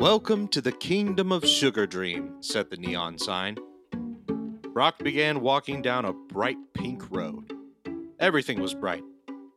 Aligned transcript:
Welcome 0.00 0.46
to 0.48 0.60
the 0.60 0.70
kingdom 0.70 1.32
of 1.32 1.44
Sugar 1.44 1.84
Dream, 1.84 2.36
said 2.40 2.70
the 2.70 2.76
neon 2.76 3.18
sign. 3.18 3.58
Brock 4.72 5.00
began 5.00 5.40
walking 5.40 5.82
down 5.82 6.04
a 6.04 6.12
bright 6.12 6.56
pink 6.72 7.10
road. 7.10 7.52
Everything 8.20 8.60
was 8.60 8.74
bright 8.74 9.02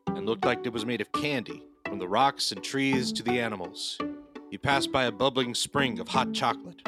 and 0.07 0.25
looked 0.25 0.43
like 0.43 0.65
it 0.65 0.73
was 0.73 0.83
made 0.83 0.99
of 0.99 1.12
candy, 1.12 1.63
from 1.85 1.99
the 1.99 2.07
rocks 2.07 2.51
and 2.51 2.63
trees 2.63 3.13
to 3.13 3.21
the 3.21 3.39
animals. 3.39 3.99
He 4.49 4.57
passed 4.57 4.91
by 4.91 5.04
a 5.04 5.12
bubbling 5.12 5.54
spring 5.54 5.99
of 5.99 6.08
hot 6.08 6.33
chocolate. 6.33 6.81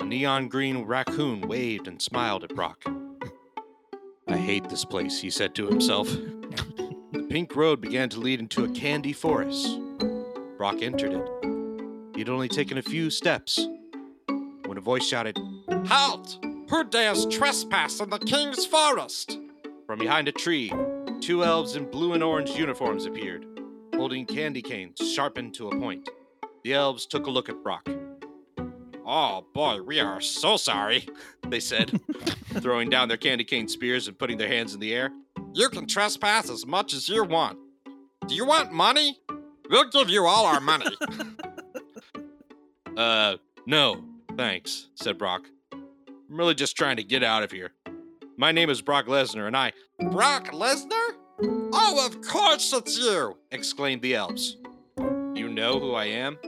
A 0.00 0.04
neon 0.04 0.48
green 0.48 0.84
raccoon 0.84 1.48
waved 1.48 1.88
and 1.88 2.02
smiled 2.02 2.44
at 2.44 2.54
Brock. 2.54 2.84
I 4.28 4.36
hate 4.36 4.68
this 4.68 4.84
place, 4.84 5.22
he 5.22 5.30
said 5.30 5.54
to 5.54 5.66
himself. 5.66 6.08
the 6.10 7.26
pink 7.30 7.56
road 7.56 7.80
began 7.80 8.10
to 8.10 8.20
lead 8.20 8.40
into 8.40 8.62
a 8.62 8.68
candy 8.68 9.14
forest. 9.14 9.80
Brock 10.58 10.82
entered 10.82 11.14
it. 11.14 11.43
He 12.24 12.30
had 12.30 12.36
only 12.36 12.48
taken 12.48 12.78
a 12.78 12.82
few 12.82 13.10
steps 13.10 13.68
when 14.64 14.78
a 14.78 14.80
voice 14.80 15.06
shouted, 15.06 15.38
Halt! 15.88 16.38
Who 16.70 16.82
dares 16.84 17.26
trespass 17.26 18.00
in 18.00 18.08
the 18.08 18.18
king's 18.18 18.64
forest? 18.64 19.38
From 19.86 19.98
behind 19.98 20.26
a 20.28 20.32
tree, 20.32 20.72
two 21.20 21.44
elves 21.44 21.76
in 21.76 21.90
blue 21.90 22.14
and 22.14 22.22
orange 22.22 22.48
uniforms 22.52 23.04
appeared, 23.04 23.44
holding 23.94 24.24
candy 24.24 24.62
canes 24.62 25.00
sharpened 25.12 25.52
to 25.56 25.68
a 25.68 25.78
point. 25.78 26.08
The 26.62 26.72
elves 26.72 27.04
took 27.04 27.26
a 27.26 27.30
look 27.30 27.50
at 27.50 27.62
Brock. 27.62 27.86
Oh 29.04 29.44
boy, 29.52 29.82
we 29.82 30.00
are 30.00 30.22
so 30.22 30.56
sorry, 30.56 31.06
They 31.46 31.60
said, 31.60 32.00
throwing 32.54 32.88
down 32.88 33.08
their 33.08 33.18
candy 33.18 33.44
cane 33.44 33.68
spears 33.68 34.08
and 34.08 34.18
putting 34.18 34.38
their 34.38 34.48
hands 34.48 34.72
in 34.72 34.80
the 34.80 34.94
air. 34.94 35.10
You 35.52 35.68
can 35.68 35.86
trespass 35.86 36.48
as 36.48 36.64
much 36.64 36.94
as 36.94 37.06
you 37.06 37.22
want. 37.22 37.58
Do 38.26 38.34
you 38.34 38.46
want 38.46 38.72
money? 38.72 39.18
We'll 39.68 39.90
give 39.90 40.08
you 40.08 40.24
all 40.24 40.46
our 40.46 40.60
money. 40.60 40.86
Uh, 42.96 43.36
no, 43.66 44.04
thanks, 44.36 44.88
said 44.94 45.18
Brock. 45.18 45.42
I'm 45.72 45.82
really 46.28 46.54
just 46.54 46.76
trying 46.76 46.96
to 46.96 47.04
get 47.04 47.22
out 47.22 47.42
of 47.42 47.50
here. 47.50 47.72
My 48.36 48.52
name 48.52 48.70
is 48.70 48.82
Brock 48.82 49.06
Lesnar, 49.06 49.46
and 49.46 49.56
I. 49.56 49.72
Brock 50.10 50.52
Lesnar? 50.52 51.10
Oh, 51.42 52.06
of 52.06 52.20
course 52.22 52.72
it's 52.72 52.98
you! 52.98 53.36
exclaimed 53.50 54.02
the 54.02 54.14
elves. 54.14 54.56
You 55.34 55.48
know 55.48 55.80
who 55.80 55.94
I 55.94 56.06
am? 56.06 56.38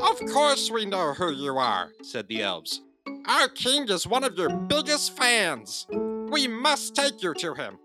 Of 0.00 0.18
course 0.32 0.70
we 0.70 0.86
know 0.86 1.12
who 1.12 1.32
you 1.32 1.56
are. 1.58 1.90
said 2.02 2.28
the 2.28 2.42
elves. 2.42 2.80
Our 3.26 3.48
king 3.48 3.88
is 3.88 4.06
one 4.06 4.24
of 4.24 4.36
your 4.36 4.48
biggest 4.50 5.16
fans. 5.16 5.86
We 5.90 6.48
must 6.48 6.94
take 6.94 7.22
you 7.22 7.34
to 7.34 7.54
him. 7.54 7.78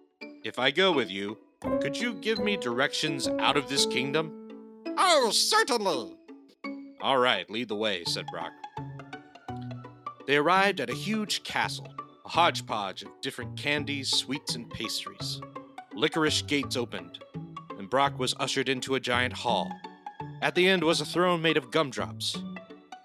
If 0.43 0.59
I 0.59 0.71
go 0.71 0.91
with 0.91 1.09
you, 1.09 1.37
could 1.81 1.97
you 1.97 2.13
give 2.13 2.39
me 2.39 2.55
directions 2.55 3.27
out 3.39 3.57
of 3.57 3.67
this 3.67 3.85
kingdom? 3.85 4.83
Oh, 4.97 5.31
certainly. 5.31 6.15
All 7.05 7.19
right, 7.19 7.47
lead 7.51 7.67
the 7.67 7.75
way, 7.75 8.03
said 8.05 8.25
Brock. 8.31 8.51
They 10.25 10.37
arrived 10.37 10.79
at 10.79 10.89
a 10.89 10.95
huge 10.95 11.43
castle, 11.43 11.93
a 12.25 12.29
hodgepodge 12.29 13.03
of 13.03 13.21
different 13.21 13.55
candies, 13.59 14.09
sweets, 14.09 14.55
and 14.55 14.67
pastries. 14.71 15.39
Licorice 15.93 16.41
gates 16.41 16.75
opened, 16.75 17.19
and 17.77 17.91
Brock 17.91 18.17
was 18.17 18.33
ushered 18.39 18.69
into 18.69 18.95
a 18.95 18.99
giant 18.99 19.33
hall. 19.33 19.71
At 20.41 20.55
the 20.55 20.67
end 20.67 20.83
was 20.83 20.99
a 20.99 21.05
throne 21.05 21.43
made 21.43 21.57
of 21.57 21.69
gumdrops. 21.69 22.41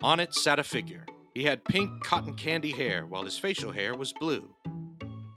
On 0.02 0.18
it 0.18 0.34
sat 0.34 0.58
a 0.58 0.64
figure. 0.64 1.04
He 1.34 1.44
had 1.44 1.62
pink 1.62 2.02
cotton 2.02 2.32
candy 2.36 2.70
hair, 2.70 3.04
while 3.04 3.24
his 3.24 3.36
facial 3.36 3.72
hair 3.72 3.94
was 3.94 4.14
blue. 4.14 4.48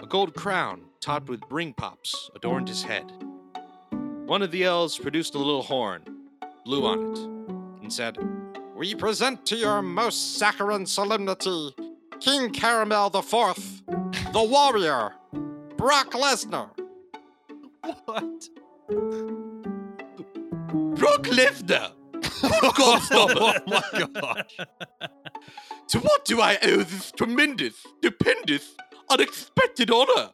A 0.02 0.06
gold 0.06 0.36
crown, 0.36 0.84
topped 1.02 1.28
with 1.28 1.42
ring 1.50 1.74
pops, 1.74 2.32
adorned 2.34 2.70
his 2.70 2.84
head. 2.84 3.12
One 4.26 4.42
of 4.42 4.52
the 4.52 4.64
elves 4.64 4.98
produced 4.98 5.36
a 5.36 5.38
little 5.38 5.64
horn, 5.64 6.06
blew 6.64 6.86
on 6.86 7.12
it, 7.12 7.18
and 7.84 7.92
said, 7.92 8.18
We 8.76 8.96
present 8.96 9.46
to 9.48 9.56
your 9.56 9.82
most 9.82 10.38
saccharine 10.38 10.88
solemnity 10.88 11.76
King 12.20 12.52
Caramel 12.52 13.12
the 13.12 13.22
Fourth, 13.22 13.84
the 13.86 14.44
warrior, 14.44 15.14
Brock 15.78 16.12
Lesnar. 16.14 16.70
What? 18.06 18.50
Brock 20.96 21.24
Lesnar! 21.24 21.92
Good 22.42 22.76
God, 22.76 23.02
stop 23.04 23.30
oh 23.36 23.60
my 23.68 24.08
gosh. 24.14 24.58
To 25.90 26.00
what 26.00 26.26
do 26.26 26.42
I 26.42 26.58
owe 26.64 26.78
this 26.78 27.12
tremendous, 27.12 27.76
stupendous, 28.00 28.76
unexpected 29.10 29.92
honor? 29.92 30.32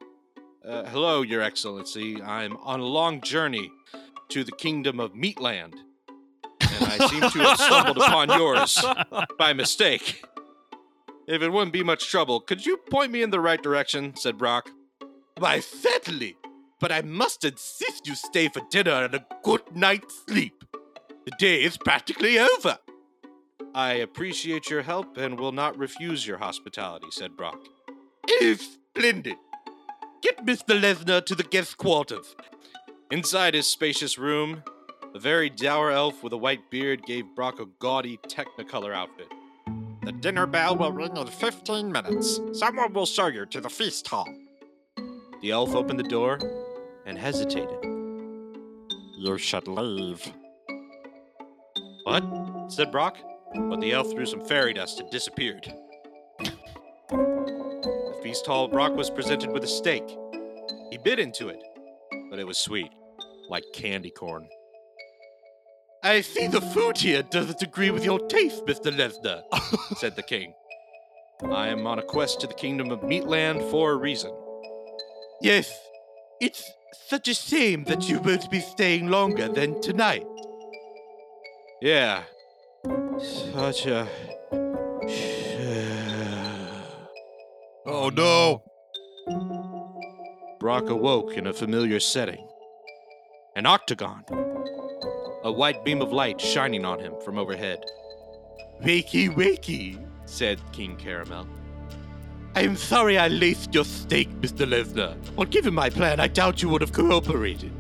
Uh, 0.66 0.85
hello, 0.85 1.23
Your 1.23 1.41
Excellency. 1.41 2.22
I'm 2.22 2.55
on 2.57 2.79
a 2.79 2.85
long 2.85 3.22
journey 3.22 3.72
to 4.29 4.44
the 4.44 4.51
kingdom 4.53 4.99
of 4.99 5.13
Meatland, 5.13 5.73
and 6.75 6.85
I 6.85 7.07
seem 7.07 7.22
to 7.22 7.40
have 7.40 7.59
stumbled 7.59 7.97
upon 7.97 8.30
yours 8.30 8.84
by 9.38 9.53
mistake. 9.53 10.24
If 11.28 11.41
it 11.41 11.52
wouldn't 11.52 11.74
be 11.74 11.84
much 11.84 12.09
trouble, 12.09 12.40
could 12.40 12.66
you 12.66 12.78
point 12.90 13.12
me 13.12 13.22
in 13.22 13.30
the 13.30 13.40
right 13.40 13.62
direction? 13.62 14.16
said 14.16 14.38
Brock. 14.38 14.69
Why, 15.38 15.59
certainly, 15.59 16.38
but 16.79 16.91
I 16.91 17.02
must 17.02 17.46
insist 17.46 18.08
you 18.08 18.16
stay 18.16 18.47
for 18.50 18.62
dinner 18.69 19.06
and 19.06 19.16
a 19.16 19.25
good 19.44 19.62
night's 19.75 20.24
sleep. 20.28 20.63
The 21.25 21.31
day 21.38 21.63
is 21.63 21.78
practically 21.78 22.40
over. 22.40 22.79
I 23.75 23.94
appreciate 23.94 24.69
your 24.69 24.81
help 24.81 25.18
and 25.18 25.40
will 25.40 25.52
not 25.52 25.78
refuse 25.78 26.25
your 26.25 26.40
hospitality, 26.40 27.08
said 27.12 27.38
Brock. 27.38 27.59
It 28.28 28.41
is 28.41 28.78
splendid. 28.96 29.35
Get 30.22 30.46
Mr. 30.46 30.79
Lesnar 30.79 31.25
to 31.25 31.35
the 31.35 31.44
guest 31.44 31.78
quarters. 31.78 32.35
Inside 33.12 33.53
his 33.53 33.68
spacious 33.68 34.18
room, 34.18 34.63
a 35.16 35.20
very 35.20 35.50
dour 35.50 35.92
elf 35.92 36.24
with 36.24 36.34
a 36.34 36.38
white 36.38 36.70
beard 36.70 37.03
gave 37.06 37.25
Brock 37.36 37.59
a 37.59 37.66
gaudy 37.80 38.18
Technicolor 38.28 38.94
outfit. 38.94 39.28
The 40.03 40.12
dinner 40.12 40.46
bell 40.46 40.75
will 40.75 40.92
ring 40.92 41.18
in 41.18 41.28
15 41.28 41.92
minutes. 41.92 42.40
Someone 42.53 42.94
will 42.94 43.06
show 43.06 43.28
you 43.28 43.46
to 43.47 43.62
the 43.62 43.70
feast 43.70 44.08
hall. 44.08 44.28
The 45.42 45.52
elf 45.52 45.74
opened 45.74 46.00
the 46.00 46.03
door 46.03 46.40
and 47.06 47.18
hesitated. 47.18 47.84
You 49.18 49.38
should 49.38 49.68
leave. 49.68 50.31
What? 52.03 52.24
said 52.72 52.91
Brock, 52.91 53.18
but 53.56 53.81
the 53.81 53.94
elf 53.94 54.12
threw 54.12 54.26
some 54.26 54.46
fairy 54.46 54.74
dust 54.74 55.00
and 55.00 55.09
disappeared. 55.09 55.72
the 56.40 58.20
feast 58.22 58.46
hall 58.46 58.68
Brock 58.68 58.96
was 58.96 59.09
presented 59.09 59.52
with 59.52 59.64
a 59.64 59.68
steak. 59.68 60.03
He 60.91 60.97
bit 60.97 61.20
into 61.20 61.50
it, 61.50 61.62
but 62.30 62.40
it 62.40 62.47
was 62.47 62.58
sweet, 62.58 62.91
like 63.50 63.64
candy 63.74 64.12
corn. 64.12 64.47
I 66.03 66.21
see 66.21 66.47
the 66.47 66.61
food 66.61 66.97
here 66.97 67.23
doesn't 67.23 67.61
agree 67.61 67.91
with 67.91 68.05
your 68.05 68.19
taste, 68.27 68.65
Mr. 68.65 68.91
Lesnar, 68.91 69.43
said 69.97 70.15
the 70.15 70.23
king. 70.23 70.53
I 71.51 71.67
am 71.69 71.85
on 71.87 71.99
a 71.99 72.03
quest 72.03 72.41
to 72.41 72.47
the 72.47 72.53
kingdom 72.53 72.91
of 72.91 73.01
Meatland 73.01 73.69
for 73.69 73.91
a 73.91 73.95
reason. 73.95 74.31
Yes, 75.41 75.71
it's 76.39 76.69
such 77.07 77.27
a 77.27 77.33
shame 77.33 77.83
that 77.85 78.07
you 78.09 78.19
won't 78.19 78.49
be 78.49 78.59
staying 78.59 79.07
longer 79.07 79.47
than 79.49 79.81
tonight. 79.81 80.25
Yeah. 81.81 82.23
Such 83.53 83.85
a. 83.85 84.07
Oh 87.85 88.09
no. 88.09 88.63
Brock 90.59 90.89
awoke 90.89 91.33
in 91.33 91.47
a 91.47 91.53
familiar 91.53 91.99
setting 91.99 92.45
an 93.55 93.66
octagon, 93.66 94.23
a 95.44 95.51
white 95.51 95.85
beam 95.85 96.01
of 96.01 96.11
light 96.11 96.39
shining 96.39 96.85
on 96.85 97.00
him 97.00 97.13
from 97.23 97.38
overhead. 97.38 97.85
Wakey, 98.83 99.33
wakey, 99.33 100.05
said 100.25 100.59
King 100.72 100.95
Caramel. 100.97 101.47
I 102.55 102.61
am 102.61 102.75
sorry 102.75 103.17
I 103.17 103.27
laced 103.27 103.73
your 103.73 103.85
steak, 103.85 104.29
Mr. 104.41 104.67
Lesnar, 104.67 105.16
but 105.35 105.49
given 105.49 105.73
my 105.73 105.89
plan, 105.89 106.19
I 106.19 106.28
doubt 106.28 106.61
you 106.61 106.69
would 106.69 106.81
have 106.81 106.91
cooperated. 106.91 107.72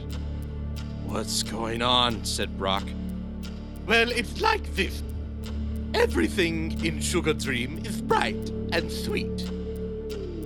What's 1.05 1.43
going 1.43 1.81
on? 1.81 2.23
said 2.23 2.57
Brock. 2.57 2.83
Well, 3.87 4.09
it's 4.11 4.39
like 4.41 4.75
this. 4.75 5.01
Everything 5.95 6.85
in 6.85 7.01
Sugar 7.01 7.33
Dream 7.33 7.81
is 7.83 7.99
bright 8.01 8.49
and 8.71 8.91
sweet. 8.91 9.49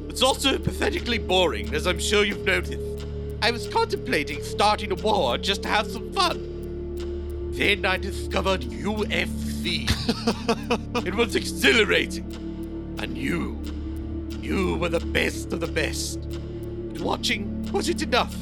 It's 0.08 0.22
also 0.24 0.58
pathetically 0.58 1.18
boring, 1.18 1.74
as 1.76 1.86
I'm 1.86 2.00
sure 2.00 2.24
you've 2.24 2.46
noticed. 2.46 3.06
I 3.42 3.52
was 3.52 3.68
contemplating 3.68 4.42
starting 4.42 4.92
a 4.92 4.96
war 4.96 5.38
just 5.38 5.64
to 5.64 5.68
have 5.68 5.92
some 5.92 6.14
fun. 6.14 6.53
Then 7.54 7.86
I 7.86 7.98
discovered 7.98 8.62
UFC. 8.62 9.88
it 11.06 11.14
was 11.14 11.36
exhilarating. 11.36 12.96
And 13.00 13.16
you, 13.16 13.62
You 14.42 14.76
were 14.78 14.90
the 14.90 15.00
best 15.00 15.54
of 15.54 15.60
the 15.60 15.68
best. 15.68 16.20
But 16.92 17.02
watching 17.02 17.72
wasn't 17.72 18.02
enough. 18.02 18.36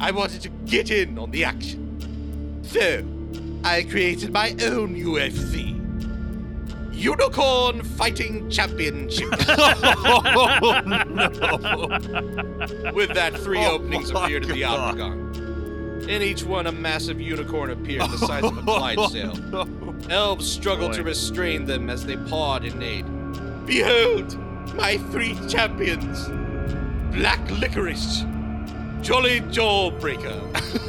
I 0.00 0.10
wanted 0.10 0.40
to 0.42 0.48
get 0.64 0.90
in 0.90 1.18
on 1.18 1.30
the 1.30 1.44
action. 1.44 2.62
So, 2.62 3.04
I 3.62 3.82
created 3.82 4.32
my 4.32 4.50
own 4.62 4.96
UFC. 4.96 5.74
Unicorn 6.94 7.82
Fighting 7.82 8.48
Championship. 8.48 9.28
oh, 9.48 10.82
no. 10.86 11.12
With 12.94 13.12
that, 13.14 13.38
three 13.38 13.58
Oh 13.58 13.72
openings 13.72 14.10
appeared 14.10 14.44
in 14.44 14.52
the 14.52 14.64
octagon. 14.64 15.45
In 16.08 16.22
each 16.22 16.44
one, 16.44 16.66
a 16.66 16.72
massive 16.72 17.20
unicorn 17.20 17.70
appeared 17.70 18.02
the 18.02 18.18
size 18.18 18.44
of 18.44 18.56
a 18.56 18.60
oh, 18.70 18.78
Clydesdale. 18.78 19.36
no. 19.36 19.96
Elves 20.08 20.50
struggled 20.50 20.92
to 20.94 21.02
restrain 21.02 21.64
them 21.64 21.90
as 21.90 22.04
they 22.04 22.16
pawed 22.16 22.64
and 22.64 22.78
neighed. 22.78 23.06
Behold, 23.66 24.36
my 24.74 24.98
three 25.10 25.36
champions 25.48 26.28
Black 27.16 27.40
Licorice, 27.50 28.24
Jolly 29.02 29.40
Jawbreaker, 29.40 30.40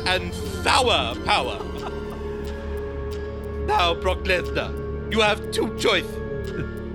and 0.08 0.34
Sour 0.64 1.16
Power. 1.26 1.58
Now, 3.66 3.94
Brock 3.96 4.20
Lesnar, 4.20 5.12
you 5.12 5.22
have 5.22 5.52
two 5.52 5.78
choices 5.78 6.28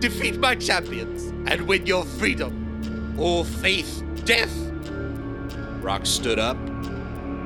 defeat 0.02 0.36
my 0.40 0.56
champions 0.56 1.32
and 1.48 1.62
win 1.68 1.86
your 1.86 2.04
freedom, 2.04 3.14
or 3.16 3.44
face 3.44 4.02
death. 4.24 4.52
Brock 5.80 6.04
stood 6.06 6.40
up, 6.40 6.56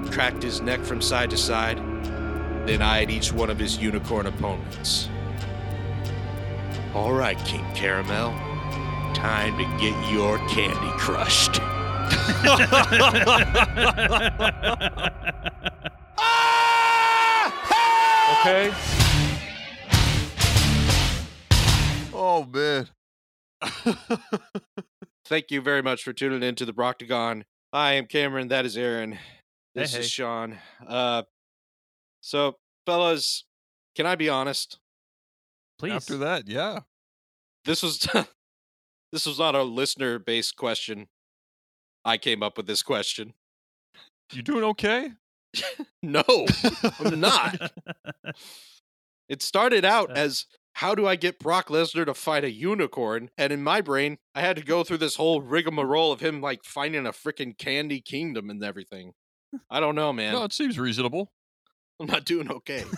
cracked 0.06 0.42
his 0.42 0.60
neck 0.60 0.80
from 0.80 1.00
side 1.00 1.30
to 1.30 1.36
side, 1.36 1.78
then 2.66 2.82
eyed 2.82 3.10
each 3.10 3.32
one 3.32 3.50
of 3.50 3.58
his 3.58 3.78
unicorn 3.78 4.26
opponents. 4.26 5.08
All 6.94 7.12
right, 7.12 7.38
King 7.44 7.64
Caramel. 7.74 8.32
Time 9.14 9.56
to 9.58 9.64
get 9.78 10.12
your 10.12 10.38
candy 10.48 10.90
crushed. 10.98 11.60
Okay. 18.46 18.72
Oh 22.12 22.46
man. 22.52 22.88
Thank 25.26 25.50
you 25.50 25.60
very 25.60 25.82
much 25.82 26.04
for 26.04 26.12
tuning 26.12 26.42
in 26.42 26.54
to 26.56 26.64
the 26.64 26.72
Broctagon. 26.72 27.42
I 27.72 27.94
am 27.94 28.06
Cameron. 28.06 28.48
That 28.48 28.64
is 28.64 28.76
Aaron. 28.76 29.18
This 29.76 29.92
hey. 29.94 30.00
is 30.00 30.10
Sean. 30.10 30.56
Uh, 30.86 31.22
so, 32.22 32.56
fellas, 32.86 33.44
can 33.94 34.06
I 34.06 34.14
be 34.14 34.28
honest? 34.28 34.78
Please. 35.78 35.92
After 35.92 36.16
that, 36.16 36.48
yeah. 36.48 36.80
This 37.66 37.82
was 37.82 37.98
this 39.12 39.26
was 39.26 39.38
not 39.38 39.54
a 39.54 39.62
listener-based 39.62 40.56
question. 40.56 41.08
I 42.04 42.16
came 42.16 42.42
up 42.42 42.56
with 42.56 42.66
this 42.66 42.82
question. 42.82 43.34
You 44.32 44.42
doing 44.42 44.64
okay? 44.64 45.10
No, 46.02 46.22
I'm 47.00 47.18
not. 47.20 47.72
It 49.28 49.42
started 49.42 49.84
out 49.84 50.10
Uh. 50.10 50.14
as 50.14 50.46
how 50.74 50.94
do 50.94 51.06
I 51.06 51.16
get 51.16 51.38
Brock 51.40 51.68
Lesnar 51.68 52.04
to 52.06 52.14
fight 52.14 52.44
a 52.44 52.50
unicorn? 52.50 53.30
And 53.36 53.52
in 53.52 53.62
my 53.62 53.80
brain, 53.80 54.18
I 54.34 54.40
had 54.42 54.56
to 54.56 54.62
go 54.62 54.84
through 54.84 54.98
this 54.98 55.16
whole 55.16 55.40
rigmarole 55.40 56.12
of 56.12 56.20
him 56.20 56.40
like 56.40 56.62
finding 56.64 57.06
a 57.06 57.12
freaking 57.12 57.56
candy 57.58 58.00
kingdom 58.00 58.50
and 58.50 58.62
everything. 58.62 59.14
I 59.70 59.80
don't 59.80 59.94
know, 59.94 60.12
man. 60.12 60.32
No, 60.34 60.44
it 60.44 60.52
seems 60.52 60.78
reasonable. 60.78 61.30
I'm 62.00 62.06
not 62.06 62.24
doing 62.24 62.50
okay. 62.50 62.84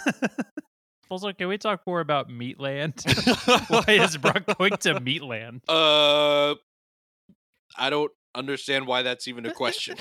Also, 1.10 1.32
can 1.32 1.48
we 1.48 1.56
talk 1.56 1.80
more 1.86 2.00
about 2.00 2.28
Meatland? 2.28 3.02
Why 3.70 3.94
is 3.94 4.18
Brock 4.18 4.42
going 4.58 4.76
to 4.80 4.96
Meatland? 5.00 5.62
uh, 5.66 6.54
I 7.78 7.88
don't 7.88 8.12
understand 8.34 8.86
why 8.86 9.00
that's 9.00 9.26
even 9.26 9.46
a 9.46 9.52
question. 9.54 9.96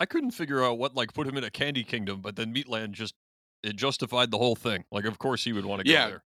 I 0.00 0.04
couldn't 0.04 0.32
figure 0.32 0.64
out 0.64 0.78
what 0.78 0.96
like 0.96 1.14
put 1.14 1.28
him 1.28 1.36
in 1.36 1.44
a 1.44 1.50
candy 1.50 1.84
kingdom, 1.84 2.22
but 2.22 2.34
then 2.34 2.52
Meatland 2.52 2.90
just 2.90 3.14
it 3.62 3.76
justified 3.76 4.32
the 4.32 4.38
whole 4.38 4.56
thing. 4.56 4.84
Like, 4.90 5.04
of 5.04 5.16
course 5.20 5.44
he 5.44 5.52
would 5.52 5.64
want 5.64 5.82
to 5.82 5.84
go 5.84 5.92
Yeah. 5.92 6.08
there. 6.08 6.24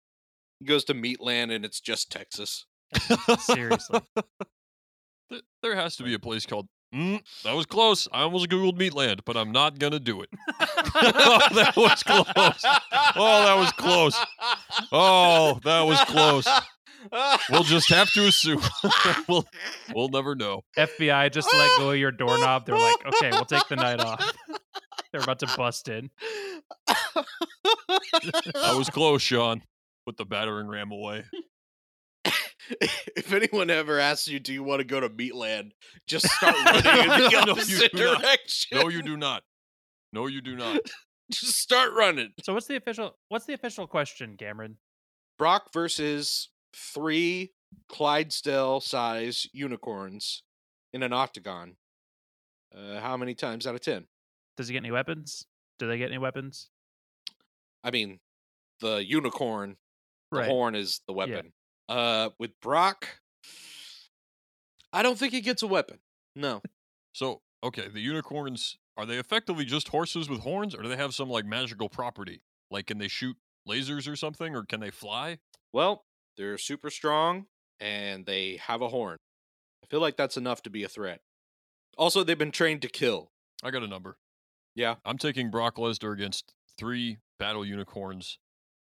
he 0.60 0.68
goes 0.68 0.84
to 0.86 0.94
Meatland 0.94 1.52
and 1.52 1.66
it's 1.66 1.80
just 1.82 2.12
Texas. 2.12 2.68
Seriously. 3.40 4.02
Th- 5.32 5.44
There 5.64 5.76
has 5.76 5.96
to 5.96 6.04
be 6.04 6.14
a 6.14 6.20
place 6.20 6.46
called. 6.46 6.68
Mm, 6.96 7.22
that 7.44 7.54
was 7.54 7.66
close. 7.66 8.08
I 8.14 8.22
almost 8.22 8.48
googled 8.50 8.78
Meatland, 8.78 9.20
but 9.26 9.36
I'm 9.36 9.52
not 9.52 9.78
gonna 9.78 10.00
do 10.00 10.22
it. 10.22 10.30
oh, 10.60 11.40
that 11.54 11.74
was 11.76 12.02
close. 12.04 12.26
Oh, 13.16 13.44
that 13.46 13.58
was 13.58 13.72
close. 13.74 14.18
Oh, 14.92 15.60
that 15.64 15.82
was 15.82 16.00
close. 16.06 16.48
We'll 17.50 17.64
just 17.64 17.90
have 17.90 18.10
to 18.12 18.26
assume. 18.28 18.62
we'll 19.28 19.46
we'll 19.94 20.10
never 20.10 20.34
know. 20.36 20.62
FBI 20.78 21.32
just 21.32 21.54
let 21.54 21.70
go 21.78 21.92
of 21.92 21.98
your 21.98 22.12
doorknob. 22.12 22.66
They're 22.66 22.78
like, 22.78 23.06
okay, 23.06 23.32
we'll 23.32 23.46
take 23.46 23.68
the 23.68 23.76
night 23.76 24.00
off. 24.00 24.34
They're 25.12 25.22
about 25.22 25.40
to 25.40 25.48
bust 25.58 25.90
in. 25.90 26.10
That 26.88 28.76
was 28.78 28.90
close, 28.90 29.22
Sean. 29.22 29.62
Put 30.06 30.18
the 30.18 30.26
battering 30.26 30.68
ram 30.68 30.92
away. 30.92 31.26
If 32.82 33.34
anyone 33.34 33.70
ever 33.70 34.00
asks 34.00 34.28
you, 34.28 34.40
do 34.40 34.54
you 34.54 34.64
want 34.64 34.80
to 34.80 34.86
go 34.86 35.00
to 35.00 35.10
Meatland? 35.10 35.72
Just 36.08 36.26
start 36.32 36.56
running 36.66 37.04
in 37.04 37.08
the 37.10 37.18
No, 37.18 37.30
you 37.30 37.38
opposite 37.52 37.92
do 37.94 38.04
not. 38.06 38.22
direction. 38.22 38.78
No, 38.80 38.88
you 38.90 39.02
do 39.02 39.18
not. 39.18 39.44
No, 40.14 40.28
you 40.28 40.42
do 40.42 40.56
not. 40.56 40.80
Just 41.32 41.58
start 41.58 41.92
running. 41.94 42.32
So 42.44 42.54
what's 42.54 42.68
the 42.68 42.78
official 42.78 43.18
what's 43.30 43.46
the 43.46 43.54
official 43.54 43.86
question, 43.88 44.38
Cameron? 44.38 44.78
Brock 45.38 45.74
versus 45.74 46.50
three 46.76 47.52
Clydesdale 47.90 48.80
size 48.80 49.46
unicorns 49.52 50.44
in 50.94 51.04
an 51.04 51.12
octagon. 51.14 51.76
Uh, 52.76 53.00
how 53.02 53.18
many 53.18 53.34
times 53.36 53.68
out 53.68 53.76
of 53.76 53.82
10? 53.82 54.06
Does 54.56 54.68
he 54.70 54.74
get 54.74 54.80
any 54.84 54.92
weapons? 54.92 55.46
Do 55.80 55.88
they 55.88 55.98
get 55.98 56.10
any 56.10 56.18
weapons? 56.18 56.70
I 57.84 57.92
mean, 57.92 58.20
the 58.82 59.04
unicorn, 59.06 59.76
the 60.32 60.40
Right. 60.40 60.48
horn 60.50 60.76
is 60.76 61.02
the 61.08 61.14
weapon. 61.14 61.52
Uh, 61.90 62.30
with 62.38 62.60
Brock, 62.62 63.20
I 64.92 65.02
don't 65.04 65.18
think 65.18 65.34
he 65.34 65.42
gets 65.42 65.62
a 65.62 65.68
weapon. 65.68 66.00
No. 66.36 66.62
So, 67.14 67.42
okay, 67.64 67.88
the 67.88 68.02
unicorns 68.02 68.78
are 68.98 69.06
they 69.06 69.18
effectively 69.18 69.64
just 69.64 69.90
horses 69.90 70.30
with 70.30 70.42
horns, 70.42 70.74
or 70.74 70.82
do 70.82 70.90
they 70.90 70.98
have 70.98 71.14
some 71.14 71.30
like 71.30 71.46
magical 71.46 71.88
property? 71.90 72.42
Like, 72.70 72.88
can 72.88 72.98
they 72.98 73.08
shoot 73.08 73.38
lasers 73.68 74.12
or 74.12 74.16
something, 74.16 74.56
or 74.56 74.64
can 74.64 74.80
they 74.80 74.90
fly? 74.90 75.38
Well, 75.72 76.06
they're 76.38 76.58
super 76.58 76.90
strong 76.90 77.46
and 77.80 78.26
they 78.26 78.58
have 78.58 78.82
a 78.82 78.90
horn. 78.90 79.18
I 79.84 79.88
feel 79.88 80.00
like 80.00 80.18
that's 80.18 80.38
enough 80.38 80.64
to 80.64 80.70
be 80.70 80.84
a 80.84 80.90
threat. 80.90 81.22
Also, 81.98 82.24
they've 82.24 82.38
been 82.38 82.52
trained 82.52 82.82
to 82.82 82.90
kill. 82.90 83.32
I 83.64 83.72
got 83.72 83.84
a 83.84 83.88
number. 83.88 84.18
Yeah. 84.76 84.96
I'm 85.06 85.18
taking 85.18 85.50
Brock 85.50 85.78
Lesnar 85.78 86.14
against 86.14 86.54
three 86.78 87.18
battle 87.40 87.66
unicorns, 87.66 88.40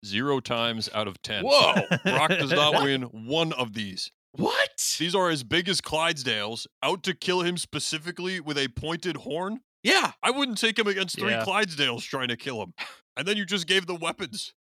zero 0.06 0.40
times 0.40 0.90
out 0.94 1.08
of 1.08 1.22
ten. 1.22 1.44
Whoa! 1.46 1.74
Brock 2.04 2.30
does 2.30 2.52
not 2.52 2.84
win 2.84 3.04
one 3.04 3.54
of 3.54 3.74
these. 3.74 4.12
what? 4.34 4.70
These 4.98 5.16
are 5.16 5.30
as 5.30 5.44
big 5.44 5.68
as 5.70 5.82
Clydesdales, 5.82 6.68
out 6.84 7.04
to 7.04 7.14
kill 7.14 7.42
him 7.42 7.58
specifically 7.58 8.40
with 8.40 8.58
a 8.58 8.68
pointed 8.70 9.18
horn. 9.18 9.60
Yeah. 9.84 10.12
I 10.22 10.32
wouldn't 10.32 10.58
take 10.58 10.78
him 10.78 10.88
against 10.88 11.18
three 11.18 11.32
Yeah. 11.32 11.44
Clydesdales 11.46 12.04
trying 12.04 12.28
to 12.28 12.36
kill 12.38 12.62
him. 12.62 12.74
And 13.16 13.28
then 13.28 13.38
you 13.38 13.46
just 13.46 13.66
gave 13.68 13.86
the 13.88 13.96
weapons. 13.96 14.54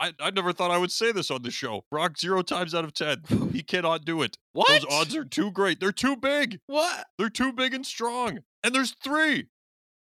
I, 0.00 0.12
I 0.18 0.30
never 0.30 0.52
thought 0.52 0.70
I 0.70 0.78
would 0.78 0.90
say 0.90 1.12
this 1.12 1.30
on 1.30 1.42
the 1.42 1.50
show. 1.50 1.84
Brock, 1.90 2.18
zero 2.18 2.42
times 2.42 2.74
out 2.74 2.84
of 2.84 2.92
ten. 2.94 3.22
He 3.52 3.62
cannot 3.62 4.04
do 4.04 4.22
it. 4.22 4.36
What? 4.52 4.68
Those 4.68 4.86
odds 4.90 5.16
are 5.16 5.24
too 5.24 5.50
great. 5.50 5.78
They're 5.80 5.92
too 5.92 6.16
big. 6.16 6.58
What? 6.66 7.06
They're 7.18 7.28
too 7.30 7.52
big 7.52 7.74
and 7.74 7.84
strong. 7.86 8.38
And 8.64 8.74
there's 8.74 8.94
three. 9.04 9.46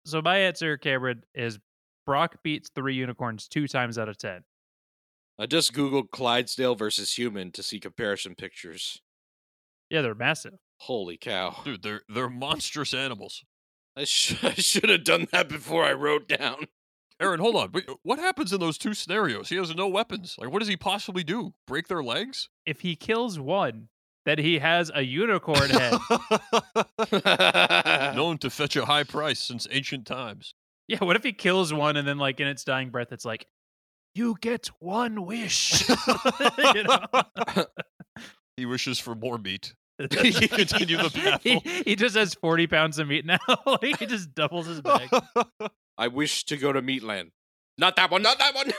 So 0.05 0.21
my 0.21 0.37
answer, 0.37 0.77
Cameron, 0.77 1.23
is 1.33 1.57
Brock 2.05 2.37
beats 2.43 2.69
three 2.75 2.93
unicorns 2.95 3.47
two 3.47 3.67
times 3.67 3.97
out 3.97 4.09
of 4.09 4.17
ten. 4.17 4.43
I 5.37 5.45
just 5.45 5.73
googled 5.73 6.11
Clydesdale 6.11 6.75
versus 6.75 7.13
human 7.17 7.51
to 7.51 7.63
see 7.63 7.79
comparison 7.79 8.35
pictures. 8.35 9.01
Yeah, 9.89 10.01
they're 10.01 10.15
massive. 10.15 10.53
Holy 10.81 11.17
cow! 11.17 11.61
Dude, 11.63 11.83
they're 11.83 12.01
they're 12.09 12.29
monstrous 12.29 12.93
animals. 12.93 13.43
I, 13.97 14.03
sh- 14.05 14.35
I 14.43 14.53
should 14.53 14.89
have 14.89 15.03
done 15.03 15.27
that 15.31 15.47
before 15.49 15.83
I 15.83 15.93
wrote 15.93 16.27
down. 16.27 16.65
Aaron, 17.19 17.39
hold 17.39 17.55
on. 17.55 17.71
Wait, 17.71 17.87
what 18.03 18.19
happens 18.19 18.51
in 18.51 18.59
those 18.59 18.77
two 18.77 18.93
scenarios? 18.93 19.47
He 19.47 19.55
has 19.55 19.73
no 19.73 19.87
weapons. 19.87 20.35
Like, 20.37 20.51
what 20.51 20.59
does 20.59 20.67
he 20.67 20.75
possibly 20.75 21.23
do? 21.23 21.53
Break 21.65 21.87
their 21.87 22.03
legs? 22.03 22.49
If 22.65 22.81
he 22.81 22.97
kills 22.97 23.39
one, 23.39 23.87
then 24.25 24.37
he 24.37 24.59
has 24.59 24.91
a 24.93 25.01
unicorn 25.01 25.69
head. 25.69 25.93
Known 28.15 28.37
to 28.39 28.49
fetch 28.49 28.75
a 28.75 28.85
high 28.85 29.03
price 29.03 29.39
since 29.39 29.65
ancient 29.71 30.05
times. 30.05 30.55
yeah, 30.89 31.03
what 31.03 31.15
if 31.15 31.23
he 31.23 31.31
kills 31.31 31.73
one 31.73 31.95
and 31.95 32.05
then 32.07 32.17
like 32.17 32.41
in 32.41 32.47
its 32.47 32.63
dying 32.65 32.89
breath 32.89 33.13
it's 33.13 33.23
like, 33.25 33.47
You 34.15 34.35
get 34.41 34.67
one 34.79 35.25
wish. 35.25 35.87
You 36.73 36.83
know? 36.83 37.65
He 38.57 38.65
wishes 38.65 38.99
for 38.99 39.13
more 39.13 39.37
meat. 39.37 39.73
he 40.11 40.47
Continue 40.47 40.97
the 40.97 41.39
he, 41.41 41.59
he 41.83 41.95
just 41.95 42.15
has 42.15 42.33
40 42.33 42.67
pounds 42.67 42.97
of 42.99 43.07
meat 43.07 43.25
now. 43.25 43.37
like 43.65 43.99
he 43.99 44.05
just 44.05 44.33
doubles 44.33 44.65
his 44.67 44.81
bag. 44.81 45.09
I 45.97 46.07
wish 46.07 46.45
to 46.45 46.57
go 46.57 46.71
to 46.73 46.81
Meatland. 46.81 47.31
Not 47.77 47.97
that 47.97 48.09
one. 48.09 48.21
Not 48.21 48.39
that 48.39 48.55
one. 48.55 48.71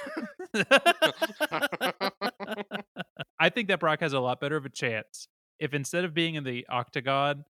I 3.38 3.50
think 3.50 3.68
that 3.68 3.80
Brock 3.80 4.00
has 4.00 4.14
a 4.14 4.20
lot 4.20 4.40
better 4.40 4.56
of 4.56 4.64
a 4.64 4.70
chance 4.70 5.28
if 5.58 5.74
instead 5.74 6.04
of 6.04 6.14
being 6.14 6.34
in 6.34 6.44
the 6.44 6.66
octagon, 6.68 7.44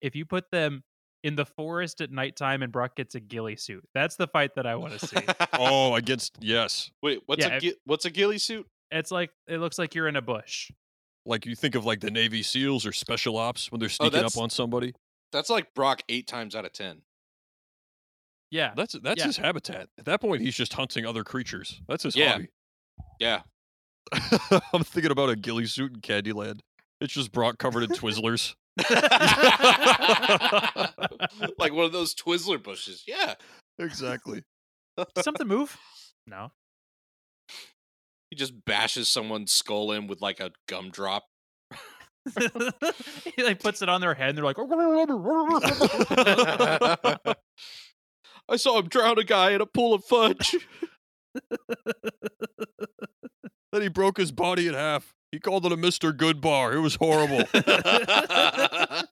if 0.00 0.14
you 0.14 0.24
put 0.24 0.50
them 0.50 0.84
in 1.26 1.34
the 1.34 1.44
forest 1.44 2.00
at 2.00 2.12
nighttime 2.12 2.62
and 2.62 2.70
Brock 2.70 2.94
gets 2.94 3.14
a 3.16 3.20
ghillie 3.20 3.56
suit. 3.56 3.82
That's 3.94 4.14
the 4.14 4.28
fight 4.28 4.54
that 4.54 4.64
I 4.66 4.76
want 4.76 4.98
to 4.98 5.06
see. 5.06 5.16
oh, 5.54 5.94
against 5.96 6.36
yes. 6.40 6.90
Wait, 7.02 7.20
what's 7.26 7.44
Yeah, 7.44 7.54
a 7.54 7.56
if- 7.56 7.62
gi- 7.62 7.74
what's 7.84 8.04
a 8.04 8.10
ghillie 8.10 8.38
suit? 8.38 8.66
it's 8.92 9.10
like 9.10 9.30
it 9.48 9.58
looks 9.58 9.78
like 9.78 9.94
you're 9.96 10.06
in 10.06 10.14
a 10.14 10.22
bush. 10.22 10.70
Like 11.24 11.44
you 11.44 11.56
think 11.56 11.74
of 11.74 11.84
like 11.84 11.98
the 12.00 12.10
Navy 12.12 12.44
SEALs 12.44 12.86
or 12.86 12.92
special 12.92 13.36
ops 13.36 13.72
when 13.72 13.80
they're 13.80 13.86
oh, 14.00 14.08
sneaking 14.08 14.24
up 14.24 14.36
on 14.36 14.48
somebody. 14.50 14.94
That's 15.32 15.50
like 15.50 15.74
Brock 15.74 16.02
eight 16.08 16.28
times 16.28 16.54
out 16.54 16.64
of 16.64 16.72
ten. 16.72 17.02
Yeah. 18.52 18.72
That's 18.76 18.94
that's 19.02 19.18
Yeah. 19.18 19.26
his 19.26 19.36
habitat. 19.36 19.88
At 19.98 20.04
that 20.04 20.20
point, 20.20 20.42
he's 20.42 20.54
just 20.54 20.72
hunting 20.74 21.04
other 21.04 21.24
creatures. 21.24 21.80
That's 21.88 22.04
his 22.04 22.14
Yeah. 22.14 22.32
hobby. 22.32 22.48
Yeah. 23.18 23.40
I'm 24.72 24.84
thinking 24.84 25.10
about 25.10 25.30
a 25.30 25.36
ghillie 25.36 25.66
suit 25.66 25.92
in 25.94 26.00
Candyland. 26.00 26.60
It's 27.00 27.12
just 27.12 27.32
Brock 27.32 27.58
covered 27.58 27.82
in 27.82 27.90
Twizzlers. 27.96 28.54
like 31.58 31.72
one 31.72 31.84
of 31.86 31.92
those 31.92 32.14
Twizzler 32.14 32.62
bushes. 32.62 33.04
Yeah. 33.06 33.34
exactly. 33.78 34.42
Something 35.22 35.48
move? 35.48 35.76
No. 36.26 36.52
He 38.30 38.36
just 38.36 38.64
bashes 38.64 39.08
someone's 39.08 39.52
skull 39.52 39.92
in 39.92 40.06
with 40.08 40.20
like 40.20 40.40
a 40.40 40.50
gumdrop. 40.68 41.24
he 43.36 43.42
like 43.42 43.60
puts 43.60 43.82
it 43.82 43.88
on 43.88 44.00
their 44.00 44.14
head 44.14 44.30
and 44.30 44.38
they're 44.38 44.44
like 44.44 44.58
I 48.48 48.56
saw 48.56 48.78
him 48.78 48.88
drown 48.88 49.18
a 49.18 49.24
guy 49.24 49.52
in 49.52 49.60
a 49.60 49.66
pool 49.66 49.94
of 49.94 50.04
fudge. 50.04 50.56
Then 53.76 53.82
he 53.82 53.88
broke 53.90 54.16
his 54.16 54.32
body 54.32 54.68
in 54.68 54.72
half. 54.72 55.12
He 55.30 55.38
called 55.38 55.66
it 55.66 55.72
a 55.72 55.76
Mr. 55.76 56.10
Goodbar. 56.10 56.74
It 56.74 56.78
was 56.78 56.94
horrible. 56.94 57.44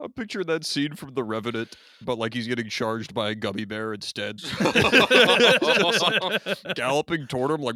I'm 0.00 0.12
picturing 0.14 0.46
that 0.46 0.64
scene 0.64 0.94
from 0.94 1.14
The 1.14 1.24
Revenant, 1.24 1.74
but 2.00 2.16
like 2.16 2.32
he's 2.32 2.46
getting 2.46 2.68
charged 2.68 3.12
by 3.14 3.30
a 3.30 3.34
gummy 3.34 3.64
bear 3.64 3.92
instead. 3.92 4.42
Galloping 6.76 7.26
toward 7.26 7.50
him 7.50 7.62
like 7.62 7.74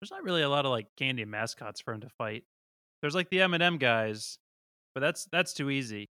There's 0.00 0.10
not 0.10 0.24
really 0.24 0.40
a 0.40 0.48
lot 0.48 0.64
of 0.64 0.70
like 0.70 0.86
candy 0.96 1.26
mascots 1.26 1.82
for 1.82 1.92
him 1.92 2.00
to 2.00 2.08
fight. 2.16 2.44
There's 3.02 3.14
like 3.14 3.28
the 3.28 3.42
M&M 3.42 3.76
guys, 3.76 4.38
but 4.94 5.02
that's 5.02 5.28
that's 5.30 5.52
too 5.52 5.68
easy. 5.68 6.08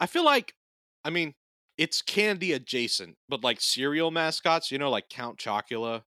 I 0.00 0.06
feel 0.06 0.24
like, 0.24 0.56
I 1.04 1.10
mean, 1.10 1.32
it's 1.80 2.02
candy 2.02 2.52
adjacent, 2.52 3.16
but 3.26 3.42
like 3.42 3.58
cereal 3.58 4.10
mascots, 4.10 4.70
you 4.70 4.76
know, 4.76 4.90
like 4.90 5.08
Count 5.08 5.38
Chocula. 5.38 6.02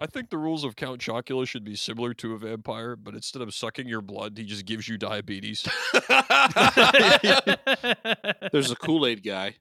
I 0.00 0.06
think 0.06 0.30
the 0.30 0.38
rules 0.38 0.64
of 0.64 0.74
Count 0.74 1.02
Chocula 1.02 1.46
should 1.46 1.64
be 1.64 1.76
similar 1.76 2.14
to 2.14 2.32
a 2.32 2.38
vampire, 2.38 2.96
but 2.96 3.14
instead 3.14 3.42
of 3.42 3.52
sucking 3.52 3.86
your 3.86 4.00
blood, 4.00 4.38
he 4.38 4.44
just 4.44 4.64
gives 4.64 4.88
you 4.88 4.96
diabetes. 4.96 5.68
There's 8.50 8.70
a 8.70 8.76
Kool 8.80 9.06
Aid 9.06 9.22
guy. 9.22 9.56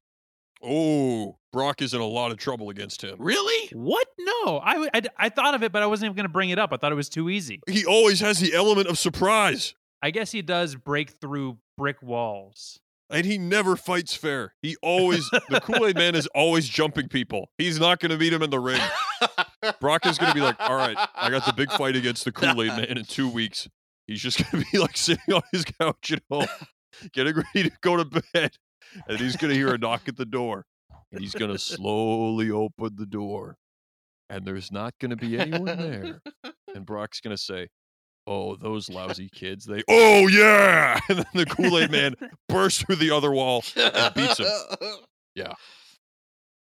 Oh, 0.63 1.38
Brock 1.51 1.81
is 1.81 1.93
in 1.93 1.99
a 1.99 2.07
lot 2.07 2.31
of 2.31 2.38
trouble 2.38 2.69
against 2.69 3.01
him. 3.01 3.17
Really? 3.19 3.69
what? 3.73 4.07
No, 4.17 4.61
I 4.63 5.01
I 5.17 5.27
thought 5.27 5.53
of 5.53 5.63
it, 5.63 5.73
but 5.73 5.81
I 5.81 5.85
wasn't 5.85 6.05
even 6.05 6.15
going 6.15 6.25
to 6.27 6.31
bring 6.31 6.49
it 6.49 6.59
up. 6.59 6.71
I 6.71 6.77
thought 6.77 6.93
it 6.93 6.95
was 6.95 7.09
too 7.09 7.29
easy. 7.29 7.59
He 7.69 7.85
always 7.85 8.21
has 8.21 8.39
the 8.39 8.53
element 8.53 8.88
of 8.88 8.97
surprise, 8.97 9.75
I 10.01 10.11
guess 10.11 10.31
he 10.31 10.41
does 10.41 10.75
break 10.75 11.09
through 11.09 11.57
brick 11.77 12.01
walls. 12.01 12.79
And 13.09 13.25
he 13.25 13.37
never 13.37 13.75
fights 13.75 14.15
fair. 14.15 14.53
He 14.61 14.75
always, 14.81 15.29
the 15.49 15.61
Kool 15.61 15.85
Aid 15.85 15.95
Man 15.95 16.15
is 16.15 16.27
always 16.35 16.67
jumping 16.67 17.07
people. 17.07 17.49
He's 17.57 17.79
not 17.79 17.99
going 17.99 18.11
to 18.11 18.17
beat 18.17 18.33
him 18.33 18.43
in 18.43 18.49
the 18.49 18.59
ring. 18.59 18.81
Brock 19.79 20.05
is 20.05 20.17
going 20.17 20.31
to 20.31 20.35
be 20.35 20.41
like, 20.41 20.59
all 20.59 20.75
right, 20.75 20.97
I 21.15 21.29
got 21.29 21.45
the 21.45 21.53
big 21.53 21.71
fight 21.71 21.95
against 21.95 22.25
the 22.25 22.31
Kool 22.31 22.61
Aid 22.61 22.69
Man 22.69 22.85
in 22.85 23.03
two 23.05 23.29
weeks. 23.29 23.67
He's 24.07 24.21
just 24.21 24.37
going 24.37 24.63
to 24.63 24.71
be 24.71 24.79
like 24.79 24.97
sitting 24.97 25.33
on 25.33 25.41
his 25.51 25.65
couch 25.65 26.11
at 26.11 26.21
home, 26.29 26.47
getting 27.13 27.35
ready 27.35 27.69
to 27.69 27.77
go 27.81 27.97
to 27.97 28.21
bed. 28.33 28.51
And 29.07 29.19
he's 29.19 29.35
going 29.35 29.53
to 29.53 29.55
hear 29.55 29.73
a 29.73 29.77
knock 29.77 30.07
at 30.07 30.17
the 30.17 30.25
door. 30.25 30.65
And 31.11 31.21
he's 31.21 31.35
going 31.35 31.51
to 31.51 31.59
slowly 31.59 32.51
open 32.51 32.95
the 32.95 33.05
door. 33.05 33.57
And 34.29 34.45
there's 34.45 34.71
not 34.71 34.93
going 34.99 35.09
to 35.11 35.15
be 35.15 35.39
anyone 35.39 35.65
there. 35.65 36.21
And 36.75 36.85
Brock's 36.85 37.19
going 37.19 37.35
to 37.35 37.41
say, 37.41 37.69
Oh, 38.31 38.55
those 38.55 38.89
lousy 38.91 39.27
kids. 39.27 39.65
They, 39.65 39.81
oh, 39.89 40.27
yeah. 40.27 41.00
And 41.09 41.17
then 41.17 41.25
the 41.33 41.48
Kool 41.48 41.79
Aid 41.79 41.89
Man 41.89 42.13
bursts 42.48 42.83
through 42.83 42.98
the 42.98 43.09
other 43.09 43.31
wall 43.31 43.63
and 43.75 44.13
beats 44.13 44.38
him. 44.38 44.45
Yeah. 45.36 45.53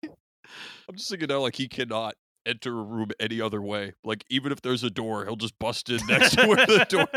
I'm 0.04 0.96
just 0.96 1.10
thinking 1.10 1.28
now, 1.28 1.42
like, 1.42 1.56
he 1.56 1.68
cannot 1.68 2.16
enter 2.48 2.72
a 2.72 2.82
room 2.82 3.10
any 3.20 3.42
other 3.42 3.62
way. 3.62 3.94
Like, 4.04 4.24
even 4.30 4.52
if 4.52 4.62
there's 4.62 4.84
a 4.84 4.90
door, 4.90 5.24
he'll 5.24 5.36
just 5.36 5.60
bust 5.60 5.90
in 5.90 6.00
next 6.08 6.36
to 6.36 6.48
where 6.48 6.66
the 6.66 6.86
door 6.90 7.08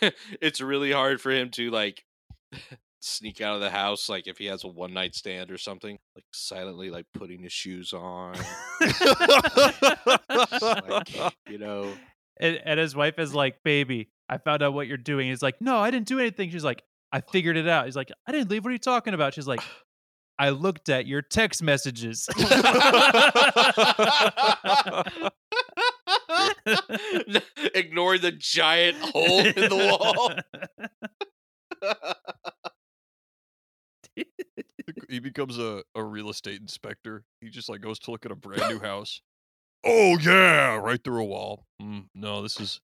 is. 0.00 0.12
it's 0.40 0.60
really 0.60 0.92
hard 0.92 1.20
for 1.20 1.32
him 1.32 1.50
to 1.50 1.70
like 1.70 2.04
sneak 3.00 3.40
out 3.40 3.54
of 3.54 3.60
the 3.60 3.70
house 3.70 4.08
like 4.08 4.26
if 4.26 4.38
he 4.38 4.46
has 4.46 4.64
a 4.64 4.68
one 4.68 4.94
night 4.94 5.14
stand 5.14 5.50
or 5.50 5.58
something 5.58 5.98
like 6.14 6.24
silently 6.32 6.90
like 6.90 7.04
putting 7.12 7.42
his 7.42 7.52
shoes 7.52 7.92
on 7.92 8.34
like 10.88 11.32
you 11.48 11.58
know 11.58 11.92
and, 12.38 12.60
and 12.64 12.80
his 12.80 12.94
wife 12.96 13.18
is 13.18 13.34
like, 13.34 13.62
"Baby, 13.62 14.10
I 14.28 14.38
found 14.38 14.62
out 14.62 14.74
what 14.74 14.86
you're 14.86 14.96
doing." 14.96 15.28
He's 15.28 15.42
like, 15.42 15.60
"No, 15.60 15.78
I 15.78 15.90
didn't 15.90 16.08
do 16.08 16.18
anything." 16.18 16.50
She's 16.50 16.64
like, 16.64 16.82
"I 17.12 17.20
figured 17.20 17.56
it 17.56 17.68
out." 17.68 17.86
He's 17.86 17.96
like, 17.96 18.10
"I 18.26 18.32
didn't 18.32 18.50
leave. 18.50 18.64
What 18.64 18.70
are 18.70 18.72
you 18.72 18.78
talking 18.78 19.14
about?" 19.14 19.34
She's 19.34 19.46
like, 19.46 19.60
"I 20.38 20.50
looked 20.50 20.88
at 20.88 21.06
your 21.06 21.22
text 21.22 21.62
messages." 21.62 22.28
ignore 27.74 28.16
the 28.16 28.32
giant 28.32 28.96
hole 28.98 29.40
in 29.40 29.54
the 29.54 29.98
wall 30.00 30.32
he 35.08 35.18
becomes 35.20 35.58
a, 35.58 35.82
a 35.94 36.02
real 36.02 36.30
estate 36.30 36.60
inspector. 36.60 37.24
He 37.40 37.50
just 37.50 37.68
like 37.68 37.80
goes 37.80 37.98
to 38.00 38.10
look 38.10 38.26
at 38.26 38.32
a 38.32 38.36
brand 38.36 38.68
new 38.68 38.80
house. 38.80 39.20
Oh 39.84 40.18
yeah, 40.18 40.76
right 40.76 41.02
through 41.02 41.22
a 41.22 41.24
wall. 41.24 41.66
Mm, 41.80 42.06
no, 42.14 42.42
this 42.42 42.58
is 42.60 42.80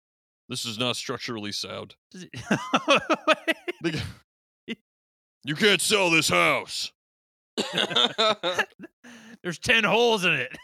this 0.49 0.64
is 0.64 0.78
not 0.78 0.97
structurally 0.97 1.52
sound. 1.52 1.95
You 5.45 5.55
can't 5.55 5.81
sell 5.81 6.11
this 6.11 6.28
house. 6.28 6.93
There's 9.43 9.59
ten 9.61 9.85
holes 9.85 10.25
in 10.25 10.33
it. 10.33 10.57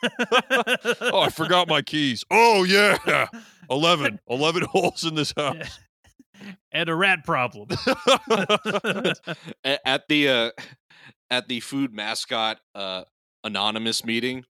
Oh, 1.00 1.21
I 1.21 1.31
forgot 1.31 1.69
my 1.69 1.81
keys. 1.81 2.25
Oh 2.31 2.64
yeah, 2.64 3.29
11. 3.71 4.19
11 4.29 4.62
holes 4.64 5.05
in 5.05 5.14
this 5.14 5.33
house. 5.37 5.79
and 6.73 6.88
a 6.88 6.95
rat 6.95 7.25
problem. 7.25 7.69
At 9.64 10.09
the 10.09 10.29
uh 10.29 10.50
at 11.31 11.49
the 11.49 11.61
food 11.61 11.95
mascot 11.95 12.59
uh 12.75 13.05
anonymous 13.45 14.05
meeting 14.05 14.45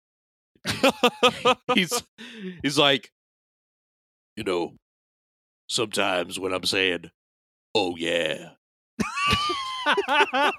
he's 1.74 2.02
he's 2.62 2.78
like 2.78 3.10
you 4.36 4.44
know 4.44 4.72
sometimes 5.68 6.38
when 6.38 6.52
i'm 6.52 6.64
saying 6.64 7.10
oh 7.74 7.96
yeah 7.96 8.50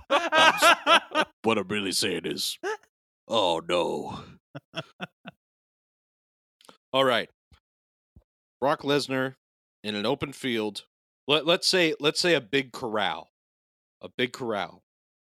what 1.43 1.57
i'm 1.57 1.67
really 1.67 1.91
saying 1.91 2.21
is 2.25 2.57
oh 3.27 3.61
no 3.67 4.19
all 6.95 7.03
right. 7.03 7.29
Brock 8.61 8.83
lesnar 8.83 9.35
in 9.83 9.95
an 9.95 10.05
open 10.05 10.31
field. 10.31 10.85
Let, 11.27 11.45
let's 11.45 11.67
say 11.67 11.93
let's 11.99 12.21
say 12.21 12.35
a 12.35 12.41
big 12.41 12.71
corral 12.71 13.31
a 14.01 14.07
big 14.07 14.31
corral. 14.31 14.81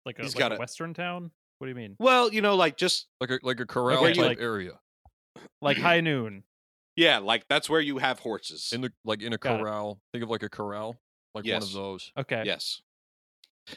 Like 0.07 0.19
a, 0.19 0.23
He's 0.23 0.35
like 0.35 0.41
got 0.41 0.53
a 0.53 0.55
a- 0.55 0.59
western 0.59 0.95
town. 0.95 1.31
What 1.59 1.67
do 1.67 1.69
you 1.71 1.75
mean? 1.75 1.97
well 1.99 2.33
you 2.33 2.41
know 2.41 2.55
like 2.57 2.77
just 2.77 3.07
like 3.21 3.31
a 3.31 3.39
like 3.43 3.61
a 3.61 3.67
corral 3.67 4.03
where 4.03 4.15
type 4.15 4.25
like- 4.27 4.41
area 4.41 4.79
Like 5.61 5.77
mm-hmm. 5.77 5.87
high 5.87 6.01
noon. 6.01 6.45
yeah 6.97 7.19
like 7.19 7.45
that's 7.49 7.69
where 7.69 7.81
you 7.81 7.99
have 7.99 8.19
horses 8.21 8.71
in 8.73 8.81
the 8.83 8.93
like 9.05 9.23
in 9.23 9.33
a 9.33 9.39
Got 9.39 9.57
it. 9.57 9.63
corral. 9.63 10.01
Think 10.13 10.25
of 10.25 10.31
like 10.31 10.43
a 10.43 10.49
corral, 10.49 10.97
like 11.35 11.45
one 11.45 11.47
Yes. 11.47 11.65
of 11.65 11.73
those. 11.73 12.13
Okay. 12.17 12.43
yes 12.47 12.81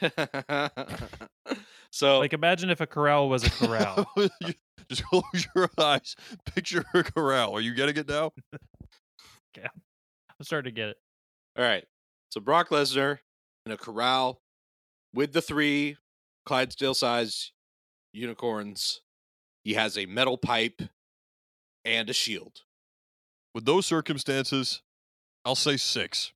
so 1.90 2.18
Like 2.20 2.32
imagine 2.32 2.70
if 2.70 2.80
a 2.80 2.86
corral 2.86 3.28
was 3.28 3.44
a 3.44 3.50
corral. 3.50 4.06
You- 4.16 4.54
Just 4.88 5.04
close 5.10 5.46
your 5.54 5.70
eyes. 5.78 6.16
Picture 6.54 6.84
a 6.94 7.02
corral. 7.04 7.54
Are 7.56 7.60
you 7.60 7.72
getting 7.74 7.96
it 7.96 8.08
now? 8.08 8.32
Yeah. 9.56 9.68
I'm 9.74 10.42
starting 10.44 10.74
to 10.74 10.74
get 10.74 10.88
it. 10.88 10.96
All 11.56 11.64
right. 11.64 11.84
So 12.30 12.40
Brock 12.40 12.70
Lesnar 12.70 13.18
in 13.64 13.72
a 13.72 13.76
corral 13.76 14.40
with 15.14 15.32
the 15.32 15.40
three 15.42 15.96
Clydesdale 16.46 16.94
size 16.94 17.52
unicorns. 18.12 19.00
He 19.64 19.74
has 19.74 19.96
a 19.96 20.06
metal 20.06 20.36
pipe 20.36 20.82
and 21.84 22.10
a 22.10 22.12
shield. 22.12 22.62
With 23.54 23.64
those 23.64 23.86
circumstances, 23.86 24.82
I'll 25.44 25.54
say 25.54 25.76
six. 25.76 26.32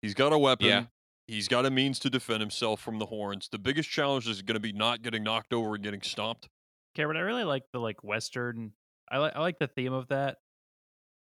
He's 0.00 0.14
got 0.14 0.32
a 0.32 0.38
weapon. 0.38 0.66
Yeah. 0.66 0.84
He's 1.28 1.48
got 1.48 1.64
a 1.64 1.70
means 1.70 1.98
to 2.00 2.10
defend 2.10 2.40
himself 2.40 2.80
from 2.80 2.98
the 2.98 3.06
horns. 3.06 3.48
The 3.50 3.58
biggest 3.58 3.88
challenge 3.88 4.28
is 4.28 4.42
going 4.42 4.54
to 4.54 4.60
be 4.60 4.72
not 4.72 5.02
getting 5.02 5.22
knocked 5.22 5.52
over 5.52 5.76
and 5.76 5.84
getting 5.84 6.02
stomped. 6.02 6.48
Cameron, 6.94 7.16
I 7.16 7.20
really 7.20 7.44
like 7.44 7.62
the 7.72 7.78
like 7.78 8.02
western. 8.02 8.72
I 9.10 9.18
like 9.18 9.36
I 9.36 9.40
like 9.40 9.58
the 9.58 9.68
theme 9.68 9.92
of 9.92 10.08
that. 10.08 10.38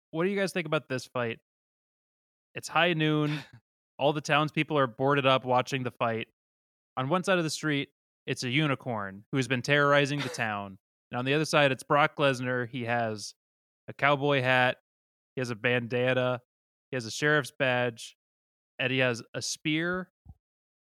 What 0.09 0.25
do 0.25 0.29
you 0.29 0.37
guys 0.37 0.51
think 0.51 0.65
about 0.65 0.89
this 0.89 1.05
fight? 1.05 1.39
It's 2.55 2.67
high 2.67 2.93
noon. 2.93 3.39
All 3.99 4.11
the 4.11 4.21
townspeople 4.21 4.77
are 4.77 4.87
boarded 4.87 5.25
up 5.25 5.45
watching 5.45 5.83
the 5.83 5.91
fight. 5.91 6.27
On 6.97 7.07
one 7.07 7.23
side 7.23 7.37
of 7.37 7.43
the 7.43 7.49
street, 7.49 7.89
it's 8.27 8.43
a 8.43 8.49
unicorn 8.49 9.23
who's 9.31 9.47
been 9.47 9.61
terrorizing 9.61 10.19
the 10.19 10.29
town. 10.29 10.77
And 11.11 11.17
on 11.19 11.25
the 11.25 11.33
other 11.33 11.45
side, 11.45 11.71
it's 11.71 11.83
Brock 11.83 12.15
Lesnar. 12.17 12.67
He 12.69 12.85
has 12.85 13.33
a 13.87 13.93
cowboy 13.93 14.41
hat. 14.41 14.77
He 15.35 15.41
has 15.41 15.49
a 15.49 15.55
bandana. 15.55 16.41
He 16.91 16.95
has 16.95 17.05
a 17.05 17.11
sheriff's 17.11 17.51
badge. 17.51 18.15
Eddie 18.79 18.99
has 18.99 19.21
a 19.33 19.41
spear. 19.41 20.09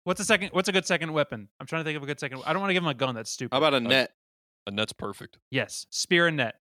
What's 0.05 0.21
a 0.21 0.25
second? 0.25 0.51
What's 0.53 0.69
a 0.69 0.73
good 0.73 0.87
second 0.87 1.13
weapon? 1.13 1.49
I'm 1.61 1.67
trying 1.67 1.81
to 1.81 1.85
think 1.85 1.97
of 1.97 2.03
a 2.03 2.07
good 2.07 2.21
second. 2.21 2.43
I 2.47 2.53
don't 2.53 2.61
want 2.61 2.71
to 2.71 2.75
give 2.75 2.83
him 2.83 2.89
a 2.89 2.95
gun. 2.95 3.15
That's 3.15 3.31
stupid. 3.31 3.53
How 3.55 3.59
about 3.59 3.75
a 3.75 3.81
net? 3.81 4.13
A 4.67 4.71
net's 4.71 4.93
perfect. 4.93 5.39
yes, 5.51 5.87
spear 5.91 6.27
and 6.27 6.37
net. 6.37 6.57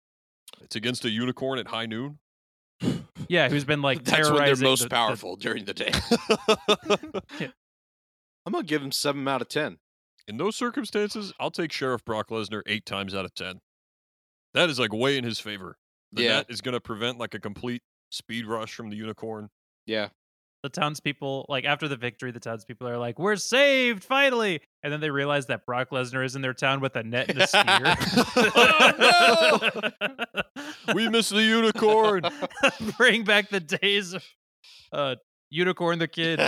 It's 0.61 0.75
against 0.75 1.05
a 1.05 1.09
unicorn 1.09 1.57
at 1.59 1.67
high 1.67 1.85
noon. 1.87 2.19
Yeah, 3.27 3.49
who's 3.49 3.63
been 3.65 3.81
like 3.81 4.03
That's 4.03 4.29
when 4.29 4.43
they're 4.43 4.55
most 4.57 4.79
the- 4.81 4.85
the- 4.85 4.89
powerful 4.95 5.35
during 5.35 5.65
the 5.65 5.73
day. 5.73 5.91
I'm 8.45 8.51
gonna 8.53 8.63
give 8.63 8.81
him 8.83 8.91
seven 8.91 9.27
out 9.27 9.41
of 9.41 9.49
ten. 9.49 9.77
In 10.27 10.37
those 10.37 10.55
circumstances, 10.55 11.33
I'll 11.39 11.51
take 11.51 11.71
Sheriff 11.71 12.03
Brock 12.05 12.29
Lesnar 12.29 12.61
eight 12.65 12.85
times 12.85 13.13
out 13.15 13.25
of 13.25 13.33
ten. 13.35 13.61
That 14.53 14.69
is 14.69 14.79
like 14.79 14.93
way 14.93 15.17
in 15.17 15.23
his 15.23 15.39
favor. 15.39 15.77
The 16.13 16.23
Yeah. 16.23 16.29
net 16.37 16.45
is 16.49 16.61
going 16.61 16.73
to 16.73 16.79
prevent 16.81 17.17
like 17.17 17.33
a 17.33 17.39
complete 17.39 17.83
speed 18.09 18.45
rush 18.45 18.73
from 18.73 18.89
the 18.89 18.95
unicorn. 18.95 19.49
Yeah. 19.85 20.09
the 20.63 20.69
townspeople, 20.69 21.45
like 21.47 21.63
after 21.63 21.87
the 21.87 21.95
victory, 21.95 22.31
the 22.31 22.39
townspeople 22.39 22.87
are 22.87 22.97
like, 22.97 23.19
"We're 23.19 23.35
saved 23.35 24.03
finally!" 24.03 24.61
And 24.81 24.91
then 24.91 24.99
they 24.99 25.11
realize 25.11 25.45
that 25.45 25.63
Brock 25.63 25.91
Lesnar 25.91 26.25
is 26.25 26.35
in 26.35 26.41
their 26.41 26.55
town 26.55 26.79
with 26.81 26.95
a 26.95 27.03
net 27.03 27.29
and 27.29 27.39
a 27.39 27.45
spear. 27.45 27.95
We 30.95 31.07
miss 31.09 31.29
the 31.29 31.43
unicorn. 31.43 32.23
Bring 32.97 33.23
back 33.25 33.49
the 33.49 33.59
days 33.59 34.13
of 34.13 34.23
uh, 34.91 35.15
Unicorn 35.51 35.99
the 35.99 36.07
Kid. 36.07 36.39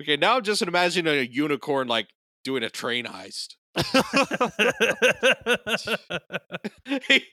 Okay, 0.00 0.16
now 0.16 0.36
I'm 0.36 0.42
just 0.42 0.62
imagining 0.62 1.12
a 1.12 1.22
unicorn 1.22 1.88
like 1.88 2.08
doing 2.42 2.62
a 2.62 2.70
train 2.70 3.04
heist. 3.04 3.56
he, 7.08 7.24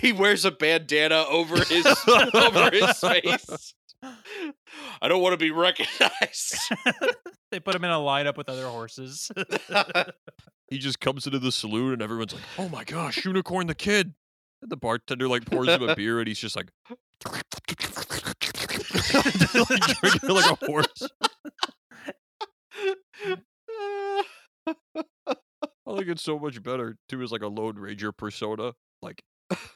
he 0.00 0.12
wears 0.12 0.44
a 0.44 0.50
bandana 0.50 1.24
over 1.28 1.56
his 1.64 1.86
over 2.08 2.70
his 2.70 2.98
face. 2.98 3.74
I 5.00 5.08
don't 5.08 5.22
want 5.22 5.34
to 5.34 5.36
be 5.36 5.50
recognized. 5.50 6.56
they 7.50 7.60
put 7.60 7.74
him 7.74 7.84
in 7.84 7.90
a 7.90 7.94
lineup 7.94 8.36
with 8.36 8.48
other 8.48 8.66
horses. 8.66 9.30
he 10.68 10.78
just 10.78 11.00
comes 11.00 11.26
into 11.26 11.38
the 11.38 11.52
saloon 11.52 11.92
and 11.92 12.02
everyone's 12.02 12.34
like, 12.34 12.42
"Oh 12.58 12.68
my 12.68 12.84
gosh, 12.84 13.24
unicorn 13.24 13.66
the 13.66 13.74
kid!" 13.74 14.14
And 14.62 14.70
the 14.70 14.76
bartender 14.76 15.28
like 15.28 15.44
pours 15.44 15.68
him 15.68 15.82
a 15.82 15.94
beer 15.94 16.18
and 16.18 16.28
he's 16.28 16.38
just 16.38 16.56
like, 16.56 16.70
like 19.54 19.98
drinking 20.00 20.30
like 20.30 20.50
a 20.50 20.66
horse. 20.66 21.08
I 24.66 25.96
think 25.96 26.08
it's 26.08 26.22
so 26.22 26.38
much 26.38 26.62
better 26.62 26.96
too. 27.08 27.22
Is 27.22 27.32
like 27.32 27.42
a 27.42 27.48
Lone 27.48 27.76
Ranger 27.76 28.12
persona. 28.12 28.72
Like 29.02 29.22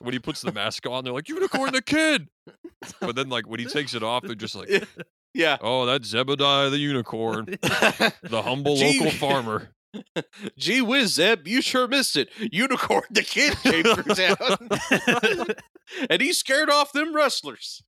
when 0.01 0.13
he 0.13 0.19
puts 0.19 0.41
the 0.41 0.53
mask 0.53 0.87
on, 0.87 1.05
they're 1.05 1.13
like, 1.13 1.29
"Unicorn 1.29 1.73
the 1.73 1.83
kid," 1.83 2.29
but 3.01 3.15
then 3.17 3.29
like 3.29 3.47
when 3.47 3.61
he 3.61 3.67
takes 3.67 3.95
it 3.95 4.03
off, 4.03 4.23
they're 4.23 4.35
just 4.35 4.55
like, 4.55 4.69
yeah. 5.35 5.59
"Oh, 5.61 5.87
that's 5.87 6.13
Zebediah 6.13 6.71
the 6.71 6.79
unicorn, 6.79 7.45
the 8.23 8.43
humble 8.43 8.77
Gee. 8.77 8.99
local 8.99 9.11
farmer." 9.19 9.71
Gee 10.59 10.83
whiz, 10.83 11.15
Zeb, 11.15 11.49
you 11.49 11.63
sure 11.63 11.89
missed 11.89 12.17
it. 12.17 12.29
Unicorn 12.53 13.05
the 13.11 13.23
kid 13.23 13.57
came 13.63 13.85
through 13.85 14.15
town. 14.15 15.57
and 16.11 16.21
he 16.21 16.35
scared 16.35 16.69
off 16.69 16.93
them 16.93 17.15
rustlers. 17.15 17.83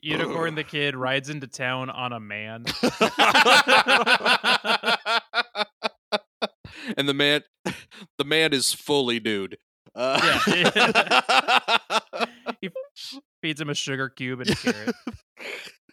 Unicorn 0.00 0.54
the 0.54 0.64
Kid 0.68 0.94
rides 0.94 1.28
into 1.28 1.46
town 1.46 1.90
on 1.90 2.12
a 2.12 2.20
man. 2.20 2.64
and 6.96 7.08
the 7.08 7.14
man 7.14 7.42
the 8.18 8.24
man 8.24 8.52
is 8.52 8.72
fully 8.72 9.20
nude. 9.20 9.58
Uh, 9.94 10.20
Feeds 13.42 13.60
him 13.60 13.70
a 13.70 13.74
sugar 13.74 14.08
cube 14.08 14.40
and 14.40 14.50
a 14.50 14.54
carrot. 14.54 14.94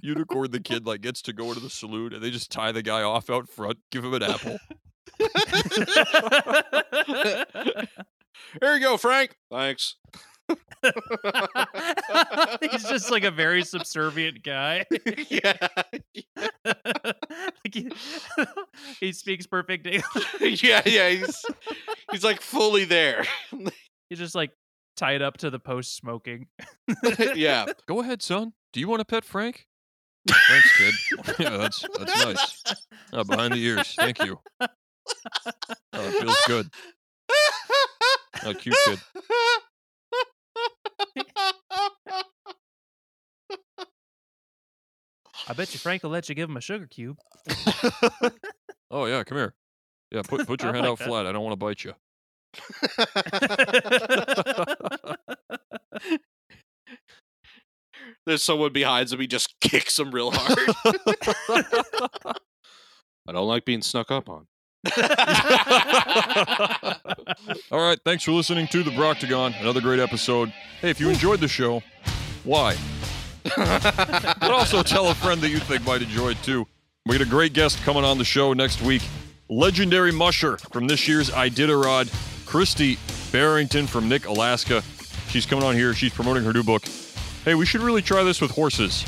Unicorn 0.02 0.52
the 0.52 0.60
kid 0.60 0.86
like 0.86 1.02
gets 1.02 1.22
to 1.22 1.34
go 1.34 1.50
into 1.50 1.62
the 1.62 1.70
saloon 1.70 2.14
and 2.14 2.22
they 2.22 2.30
just 2.30 2.52
tie 2.52 2.74
the 2.74 2.84
guy 2.84 3.02
off 3.02 3.30
out 3.30 3.48
front, 3.48 3.78
give 3.92 4.04
him 4.04 4.14
an 4.14 4.24
apple. 4.24 4.58
Here 8.62 8.76
you 8.76 8.82
go, 8.82 8.98
Frank. 8.98 9.38
Thanks. 9.50 9.96
He's 12.62 12.84
just 12.84 13.12
like 13.12 13.24
a 13.24 13.32
very 13.32 13.64
subservient 13.64 14.44
guy. 14.44 14.86
yeah. 15.30 15.54
Like, 16.66 17.74
he, 17.74 17.92
he 19.00 19.12
speaks 19.12 19.48
perfect 19.48 19.86
English. 19.86 20.64
yeah, 20.64 20.82
yeah. 20.86 21.10
He's 21.10 21.46
he's 22.12 22.24
like 22.24 22.42
fully 22.42 22.86
there. 22.86 23.26
He's 24.10 24.20
just 24.20 24.36
like 24.36 24.52
tied 24.96 25.22
up 25.22 25.38
to 25.38 25.50
the 25.50 25.60
post 25.60 25.96
smoking. 25.96 26.48
yeah. 27.36 27.66
Go 27.88 28.02
ahead, 28.02 28.22
son. 28.22 28.54
Do 28.72 28.80
you 28.80 28.88
want 28.88 29.02
to 29.02 29.06
pet 29.06 29.26
Frank? 29.26 29.68
Thanks, 30.28 30.78
kid. 30.78 30.94
yeah, 31.40 31.58
that's 31.58 31.86
that's 31.98 32.26
nice. 32.26 32.64
Uh, 33.12 33.24
behind 33.24 33.54
the 33.54 33.64
ears. 33.64 33.94
Thank 33.96 34.24
you. 34.24 34.40
Oh, 34.62 34.68
it 35.94 36.22
feels 36.22 36.42
good. 36.48 36.70
Oh, 38.46 38.54
cute 38.54 38.76
kid. 38.86 39.00
I 45.48 45.54
bet 45.54 45.74
you 45.74 45.80
Frank 45.80 46.04
will 46.04 46.10
let 46.10 46.28
you 46.30 46.36
give 46.36 46.50
him 46.50 46.58
a 46.58 46.62
sugar 46.62 46.88
cube. 46.88 47.18
oh 48.92 49.06
yeah, 49.06 49.24
come 49.24 49.38
here. 49.38 49.54
Yeah, 50.12 50.22
put 50.22 50.48
put 50.48 50.62
your 50.66 50.72
I 50.72 50.76
hand 50.76 50.86
like 50.86 50.92
out 50.94 51.00
that. 51.00 51.08
flat. 51.08 51.26
I 51.26 51.32
don't 51.32 51.44
want 51.44 51.54
to 51.54 51.58
bite 51.58 51.84
you. 51.84 51.94
There's 58.26 58.44
someone 58.44 58.72
behind 58.72 59.12
him. 59.12 59.20
He 59.20 59.28
just 59.28 59.54
kicks 59.60 60.00
him 60.00 60.12
real 60.12 60.32
hard. 60.32 60.58
I 63.28 63.32
don't 63.32 63.48
like 63.48 63.66
being 63.66 63.82
snuck 63.82 64.12
up 64.12 64.30
on. 64.30 64.48
All 67.72 67.80
right, 67.80 67.98
thanks 68.04 68.24
for 68.26 68.32
listening 68.32 68.68
to 68.68 68.84
the 68.84 68.92
Broctagon. 68.92 69.60
Another 69.62 69.80
great 69.80 70.00
episode. 70.00 70.50
Hey, 70.82 70.90
if 70.90 71.00
you 71.00 71.10
enjoyed 71.10 71.40
the 71.40 71.48
show, 71.48 71.82
why? 72.44 72.76
but 73.56 74.52
also 74.52 74.84
tell 74.84 75.08
a 75.10 75.16
friend 75.16 75.40
that 75.42 75.50
you 75.50 75.60
think 75.60 75.86
might 75.86 76.02
enjoy 76.02 76.32
it 76.32 76.44
too. 76.44 76.68
We 77.06 77.18
got 77.18 77.26
a 77.26 77.30
great 77.30 77.54
guest 77.54 77.82
coming 77.84 78.04
on 78.04 78.18
the 78.18 78.26
show 78.26 78.52
next 78.54 78.82
week. 78.82 79.04
Legendary 79.50 80.12
musher 80.12 80.58
from 80.58 80.88
this 80.88 81.08
year's 81.08 81.30
Iditarod, 81.30 82.12
Christy 82.46 82.98
Barrington 83.32 83.88
from 83.88 84.10
Knik, 84.10 84.26
Alaska. 84.26 84.84
She's 85.30 85.46
coming 85.46 85.64
on 85.64 85.76
here. 85.76 85.94
She's 85.94 86.14
promoting 86.14 86.44
her 86.44 86.52
new 86.54 86.64
book. 86.64 86.84
Hey, 87.46 87.56
we 87.56 87.66
should 87.66 87.82
really 87.82 88.02
try 88.02 88.24
this 88.24 88.42
with 88.42 88.52
horses. 88.52 89.06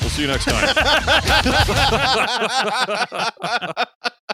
We'll 0.00 0.10
see 0.10 0.22
you 0.22 0.28
next 0.28 0.44
time. 0.44 0.74